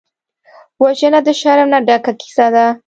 [0.83, 2.65] وژنه د شرم نه ډکه کیسه ده